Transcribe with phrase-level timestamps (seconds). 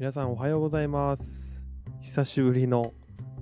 [0.00, 1.60] 皆さんおはようございます。
[2.00, 2.94] 久しぶりの、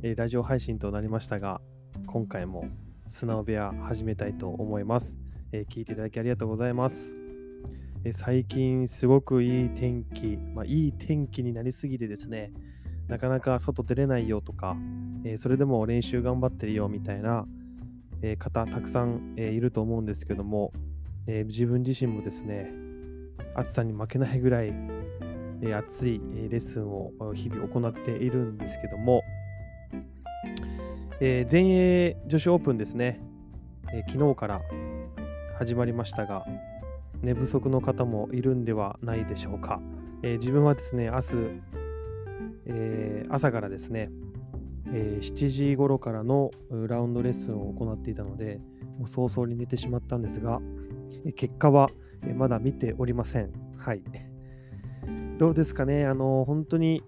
[0.02, 1.60] えーラジオ配信となりましたが、
[2.04, 2.64] 今回も
[3.06, 5.16] 素直部屋始めたいと思います、
[5.52, 7.14] えー聞いていただきありがとうございます。
[8.02, 12.50] えー最近すごくいい天気、まあ、いい天気になりすぎてですね、
[13.06, 14.76] なかなか外出れないよとか、
[15.22, 17.46] えそれでも練習頑張ってるよみたいな、
[18.20, 20.72] え方たくさん、えいると思うんですけども、
[21.28, 22.72] え自分自身もですね、
[23.54, 24.97] 暑さに負けないぐらい
[25.62, 29.22] え熱いレッスンを日々行っているんですけども、
[31.20, 33.20] えー全英女子オープンですね、
[33.92, 34.62] えー昨日から
[35.58, 36.46] 始まりましたが、
[37.22, 39.80] 寝不足の方もいるんではないでしょうか。
[40.22, 41.26] えー自分はですね、明日、
[42.66, 44.10] え朝からですね、
[44.92, 48.60] え7時頃からのラウンドレッスンを行っていたので、
[48.98, 50.60] もう早々に寝てしまったんですが、
[51.36, 51.88] 結果は
[52.36, 53.50] まだ見ておりません。
[53.76, 54.02] はい。
[55.38, 57.04] どうですかね、あの本当に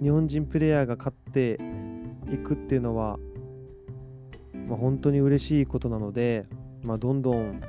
[0.00, 1.58] 日本人プレイヤーが勝って
[2.32, 3.18] いくっていうのは、
[4.68, 6.46] まあ、本当に嬉しいことなので、
[6.82, 7.60] まあ、どんどん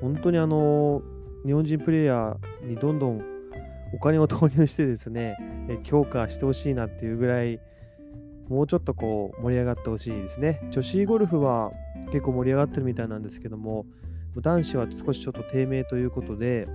[0.00, 1.00] 本当にあの
[1.46, 3.22] 日本人プレイヤーにどんどん
[3.92, 5.36] お金を投入して ですね、
[5.68, 7.60] え強化してほしいなっていうぐらい、
[8.48, 10.60] もうちょっとこう盛り上がってほしいですね。
[10.70, 11.70] 女子ゴルフは
[12.06, 13.86] 結構盛り上がってるみたいなんですけども、
[14.36, 16.66] 男子は少しちょっと低迷ということで、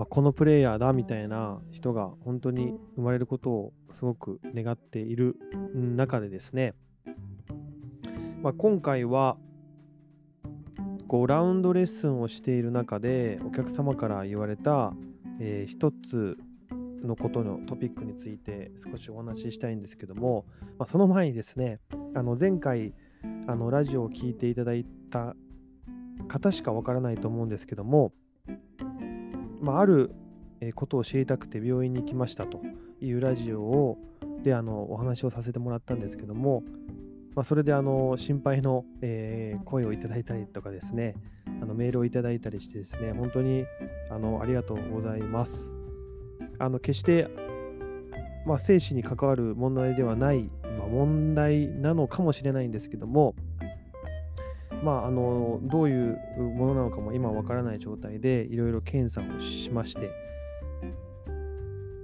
[0.00, 5.36] まあ、このプレイヤーだみたいな人が本当に生まれることをすごく願っている
[5.74, 6.72] うん中でですね、
[8.42, 9.36] まあ、今回は
[11.06, 14.94] こうラウンドレッスンをしている中でお客様から言われた、
[15.38, 16.38] えー一つ
[17.04, 20.46] のことのトピックについて少しお話ししたいんですけども、
[20.78, 21.78] まあ、その前にですね
[22.14, 22.94] あの前回
[23.46, 25.34] あのラジオを聞いていただいた
[26.26, 28.12] 方しかわからないと思うんですけども、
[29.60, 30.12] まあ、ある
[30.60, 32.60] えーことを知りたくて病院に行きましたと
[33.00, 33.98] いうラジオを
[34.42, 36.62] であのお話をさせてもらったんですけども、
[37.34, 41.14] まあ、それであの心配の、えー声をいただいたりとかですね
[41.62, 43.64] あのメールをいただいたりしてですね本当に
[44.10, 45.70] あのありがとうございます。
[46.58, 47.28] あの決して、
[48.46, 53.34] まあ、生死に関わる問題ではない、まあ、問題なのかもしれないんですけども
[54.82, 60.10] まあ、あのどういうものなのかも今わからない状態でいろいろ検査をしまして、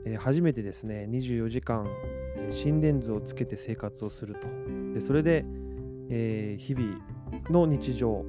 [0.05, 1.87] えー初めてですね24時間
[2.53, 4.49] 心電図をつけて生活をすると。
[4.95, 5.45] でそれで、
[6.11, 6.99] えー日々
[7.51, 8.25] の日常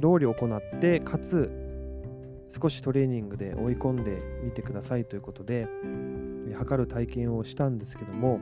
[0.00, 1.50] 通り行ってかつ
[2.48, 5.68] 少しトレーニングで追い込んでみてくださいということで、
[6.54, 8.40] 測る体験をしたんですけども、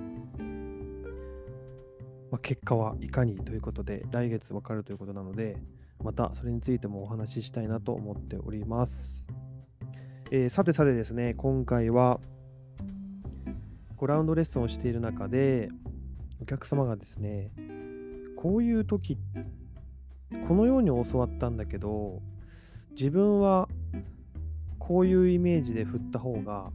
[2.34, 5.56] まあ、結果はいかにということで来月わかるということなので
[6.02, 9.22] またそれについてもお話ししたいなと思っております。
[10.32, 12.18] えーさてさてですね、今回は
[13.96, 15.68] こうラウンドレッスンをしている中で
[16.42, 17.52] お客様がですね、
[18.34, 19.16] こういう時
[20.48, 22.20] このように教わったんだけど
[22.96, 23.68] 自分は
[24.80, 26.72] こういうイメージで振った方が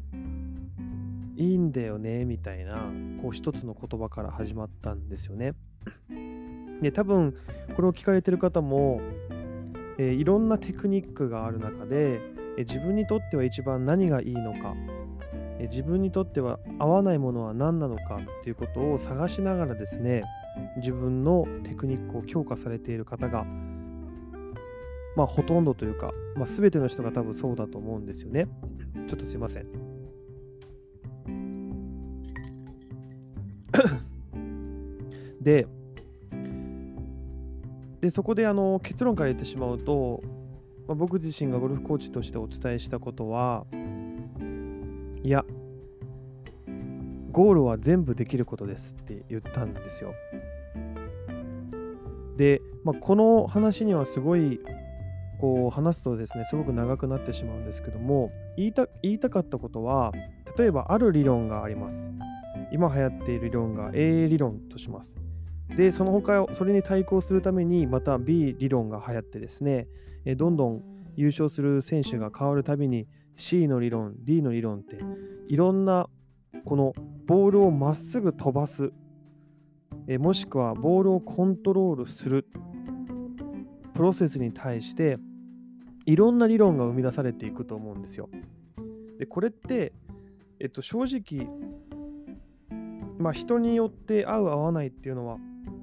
[1.40, 2.92] いいんだよねみたいな
[3.22, 5.54] こう一つの言葉から始まったんですよね。
[6.82, 7.34] で多分
[7.76, 9.02] これを聞かれてる方も、
[9.98, 12.20] えーいろんなテクニックがある中で、
[12.58, 14.76] えー自分にとっては一番何がいいのか、
[15.60, 20.24] えー自分にとっては合わないものは何なのかっていうことを探しながらですね
[20.78, 23.46] 自分のテクニックを強化されている方が
[25.16, 28.48] まあほとんどというか、まあ、全ての人が多分そうだと思うんですよね。
[29.08, 29.89] ちょっとすいません。
[35.42, 35.68] で、
[38.02, 40.22] でそこであの結論から言ってしまうと、
[40.88, 43.66] まあ、僕自身がゴルフコーチとしてお伝えしたことは
[45.24, 45.44] いや
[47.32, 50.14] ゴールは全部できることですって言ったんですよ。
[52.38, 54.62] で、まあ、この話にはすごい
[55.40, 60.14] こう話すとですねすごく長くなってしまうんですけども言いた言いたかったことは
[60.58, 62.10] 例えばある理論があります。
[62.72, 65.16] 今流行っている理論が A 理論とします。
[65.76, 69.88] で、その他をそれに対抗するためにまた B 理論が流行ってですね、
[70.26, 70.84] えどんどん
[71.16, 74.98] 優勝する選手が変わるたびに C の理論、D の理論って
[75.48, 76.08] いろんな
[76.66, 76.94] この
[77.26, 78.92] ボールをまっすぐ飛ばす、
[80.08, 82.48] えもしくはボールをコントロールする
[83.94, 85.18] プロセスに対して
[86.06, 88.30] いろんな理論が生み出されていくと思うんですよ。
[89.20, 89.94] で、これって、
[90.60, 91.48] えっと、正直
[93.20, 95.38] まあ人によって合う合わないっていうのは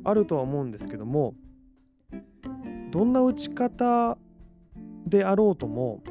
[0.04, 1.34] あるとは思うんですけども
[2.90, 4.18] どんな打ち方
[5.06, 6.02] であろうとも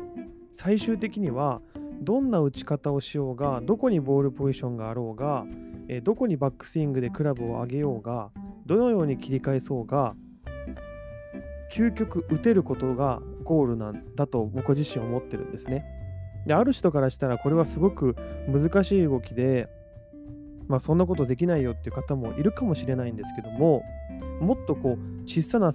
[0.53, 1.61] 最終的には
[2.01, 5.45] どんな打ち方をしようがどこにボールポジションがあろうが、
[5.87, 8.29] え、どこにバックスイングでクラブを上げようが
[8.65, 10.15] どのように切り返そうが
[11.73, 15.85] 究極打てることがゴールなんだと僕自身思ってるんですね。
[16.45, 18.15] である人からしたらこれはすごく
[18.47, 19.67] 難しい動きで、
[20.67, 23.83] まあ、そんなことできないよっていう方もいるかもしれないんですけども
[24.39, 25.71] もっとこう小さな、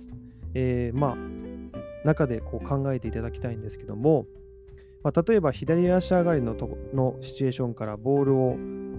[0.55, 4.27] えー、まあ中でこう考えていただきたいんですけども、
[5.03, 8.57] まあ、例えば左足上がりのとのシチュエーションからボールを、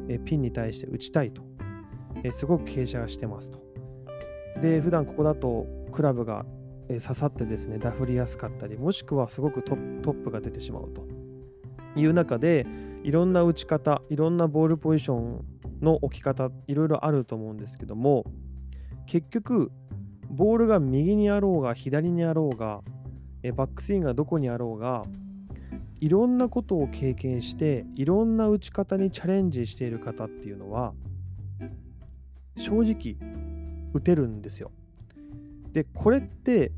[0.07, 1.41] えピンに対して打ちたいと、
[2.23, 3.59] えすごく傾斜してますと。
[4.61, 6.45] で普段ここだとクラブが
[6.88, 11.07] 刺さってですねダフりやすかったりもしくはすごくトップが出てしまうと
[11.95, 12.65] いう中で
[13.03, 15.45] いろんな打ち方いろんなボールポジション
[15.81, 18.25] の置き方いろいろあると思うんですけども
[19.07, 19.72] 結局
[20.30, 22.81] ボールが右にあろうが左にあろうが
[23.56, 25.04] バックスイングがどこにあろうが
[26.00, 30.94] いろんなことを経験していろんな打ち方にチャレンジしている方っていうのは
[32.57, 33.18] 正直
[33.94, 34.72] 打てるんですよ。
[35.74, 36.72] でこれって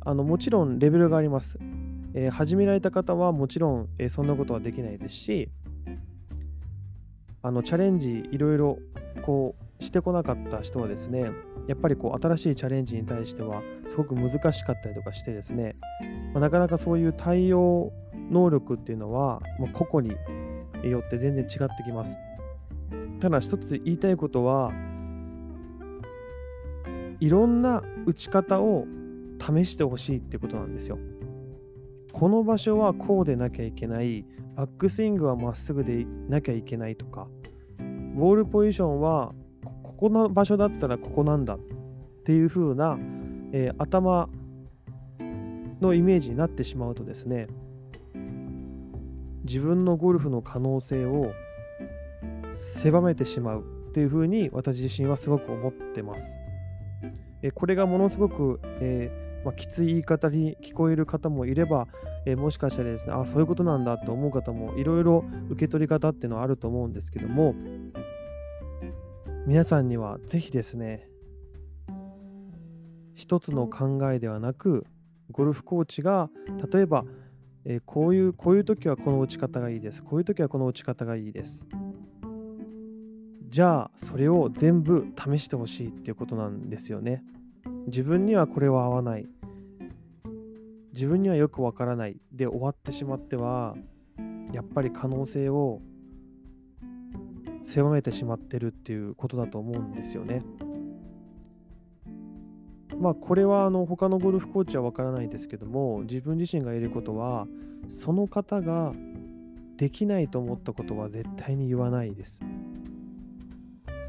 [0.00, 1.58] あのもちろんレベルがあります。
[2.14, 5.50] えー、始められた方はもちろん、えー、そんなことはできないですし
[7.42, 8.78] あのチャレンジいろいろ
[9.22, 11.30] こうしてこなかった人はですね
[11.68, 15.76] やっぱりこう新しいチャレンジに対してはすごく難しかったりとかしてですね、
[16.32, 17.92] まあ、なかなかそういう対応
[18.30, 20.14] 能力っていうのはもう個々
[20.82, 22.16] によって全然違ってきます。
[23.20, 24.72] ただ一つ言いたいことは
[27.20, 28.86] いろんな打ち方を
[29.40, 30.98] 試してほしいってことなんですよ。
[32.12, 34.24] この場所はこうでなきゃいけない、
[34.56, 37.28] バックスイングはまっすぐでなきゃいけないとか、
[38.14, 39.32] ボールポジションは
[39.84, 41.58] ここの場所だったらここなんだっ
[42.24, 42.98] ていう風な、
[43.52, 44.28] えー、頭
[45.80, 47.46] のイメージになってしまうとですね、
[49.44, 51.32] 自分のゴルフの可能性を
[52.54, 56.34] 狭めてしまうっていう風に私自身はすごく思ってます。
[57.42, 61.86] えこれがものすごく、えーまあ、きつい言い方に聞こえる方もいれば、
[62.26, 67.54] えー、もしかしたらですね、あそういうことなんだと思う方もいろいろ受け取り方っていうのはあると思うんですけども、
[69.46, 71.08] 皆さんにはぜひですね、
[73.14, 74.86] 一つの考えではなく、
[75.30, 76.30] ゴルフコーチが
[76.72, 77.04] 例えば、
[77.64, 80.02] えー、こういうこういう時はこの打ち方がいいです。
[80.02, 81.62] こういう時はこの打ち方がいいです。
[83.48, 87.24] じゃあそれを全部試してほしいっていうことなんですよね。
[87.86, 89.28] 自分にはこれは合わない。
[90.92, 93.76] 自分にはよくわからないで終わってしまっては
[94.52, 95.80] やっぱり可能性を
[97.62, 100.42] 狭めてしまってるっていうことだと思うんですよね。
[102.98, 107.46] まあこれはあの他のゴルフコーチはわからないですけども自分自身が言えることは
[107.86, 108.92] その方が
[109.76, 112.40] できないと思ったことは絶対に言わないです。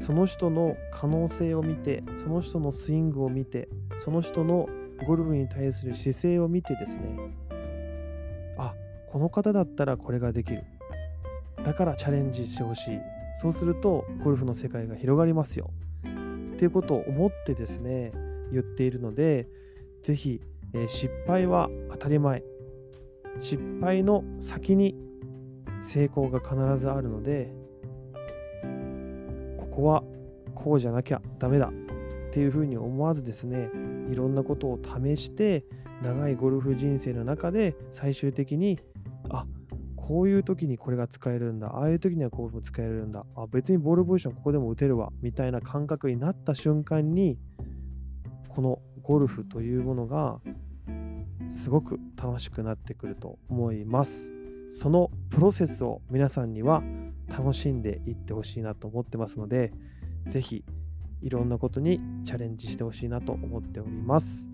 [0.00, 3.68] その人の可能性を見てその人のスイングを見て
[4.02, 4.66] その人の
[5.06, 7.16] ゴルフに対する姿勢を見てですね
[8.58, 8.74] あ
[9.06, 10.64] この方だったらこれができる。
[11.64, 12.98] だからチャレンジしてほしい。
[13.42, 15.70] そうするとゴルフの世界が広がりますよ。
[16.54, 18.12] っていうことを思ってですね
[18.52, 19.48] 言っているので
[20.02, 20.40] ぜひ、
[20.72, 22.42] えー、失敗は当たり前。
[23.40, 24.96] 失敗の先に
[25.82, 27.52] 成功が必ずあるので
[29.80, 30.02] こは
[30.54, 33.70] こうじゃなきゃダメだっていうふうに思わずですね
[34.10, 35.64] いろんなことを試して
[36.02, 38.78] 長いゴルフ人生の中で最終的に
[39.30, 39.46] あ
[39.96, 47.38] こういう時にこれが使えるんだああいう時にはこうも使えるんだあ別にボールポジションここでも打てるわみたいな感覚になった瞬間に
[48.48, 50.40] このゴルフというものが
[51.50, 54.39] すごく楽しくなってくると思います。
[54.70, 56.82] そのプロセスを皆さんには
[57.28, 59.72] 楽しんでいってほしいなと思ってますので、
[60.28, 60.64] ぜひ
[61.22, 64.46] いろんなことにチャレンジしてほしいなと思っております。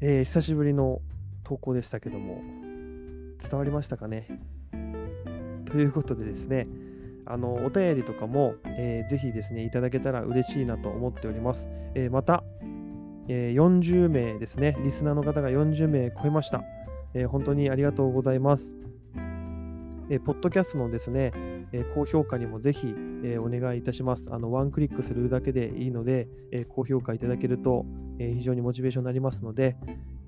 [0.00, 1.00] えー、久しぶりの
[1.42, 2.40] 投稿でしたけども、
[3.42, 4.28] 伝わりましたかね？
[5.66, 6.66] ということでですね、
[7.26, 11.68] あのお便りとかも、えー、ぜひですね、いただけたら嬉しいなと思っております。
[11.94, 12.44] えー、また、
[13.28, 16.62] えー、40名ですね、リスナーの方が40名超えました。
[17.14, 18.76] えー、本当にありがとうございます。
[20.10, 21.32] えポッドキャストのですね、
[21.70, 24.32] え高評価にもぜひ、えお願いいたします。
[24.32, 27.84] あの、ワンクリックするだけでいいので、え高評価いただけると、
[28.18, 29.76] え非常にモチベーションになりますので、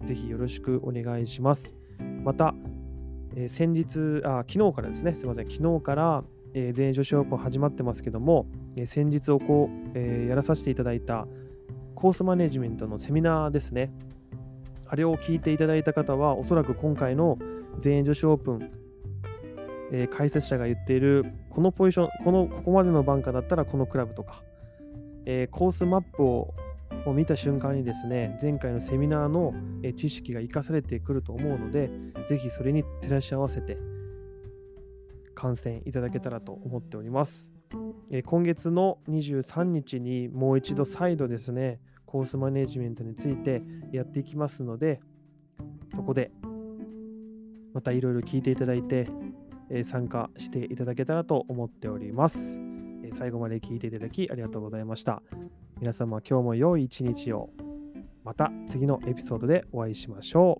[0.04, 1.74] ぜひよろしくお願いします。
[2.24, 2.54] また、
[3.36, 8.46] え先日あ、昨日からですね、すみません、昨日から、え全英女子オープン始まってますけども、
[8.76, 11.26] え先日おこう、えやらさせていただいた
[11.94, 13.90] コースマネジメントのセミナーですね。
[14.90, 17.38] あれを聞いていただいた方は、おそらく今回の
[17.78, 18.70] 全英女子オープン、
[19.92, 24.42] えー、解説者が言っているこのポジション、このここまでのバンカーだったらこのクラブとか、
[25.26, 26.54] えー、コースマップを
[27.06, 29.54] を見た瞬間にですね、前回のセミナーの
[29.96, 31.88] 知識が生かされてくると思うので、
[32.28, 33.78] ぜひそれに照らし合わせて
[35.34, 37.48] 観戦いただけたらと思っております。
[38.10, 41.80] え今月の23日にもう一度再度ですね、
[42.10, 43.62] コースマネジメントについて
[43.92, 45.00] やっていきますので、
[45.94, 46.32] そこで
[47.72, 49.06] またいろいろ聞いていただいて、
[49.72, 52.58] え参加していただけたらと思っております。
[53.04, 55.22] え最後まで聞いていただきありがとうございました。
[55.78, 57.50] 皆様今日も良い一日を。
[58.24, 60.59] また次のエピソードでお会いしましょ